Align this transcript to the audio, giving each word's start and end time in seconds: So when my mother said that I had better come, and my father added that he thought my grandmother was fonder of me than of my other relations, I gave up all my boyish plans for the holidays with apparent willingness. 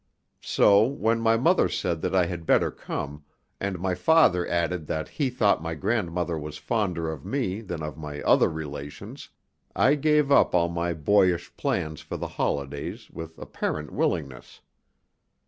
So 0.41 0.81
when 0.83 1.21
my 1.21 1.37
mother 1.37 1.69
said 1.69 2.01
that 2.01 2.15
I 2.15 2.25
had 2.25 2.47
better 2.47 2.71
come, 2.71 3.23
and 3.59 3.77
my 3.79 3.93
father 3.93 4.47
added 4.47 4.87
that 4.87 5.07
he 5.07 5.29
thought 5.29 5.61
my 5.61 5.75
grandmother 5.75 6.39
was 6.39 6.57
fonder 6.57 7.11
of 7.11 7.23
me 7.23 7.61
than 7.61 7.83
of 7.83 7.97
my 7.99 8.23
other 8.23 8.49
relations, 8.49 9.29
I 9.75 9.93
gave 9.93 10.31
up 10.31 10.55
all 10.55 10.69
my 10.69 10.93
boyish 10.95 11.55
plans 11.55 12.01
for 12.01 12.17
the 12.17 12.29
holidays 12.29 13.11
with 13.11 13.37
apparent 13.37 13.91
willingness. 13.93 14.61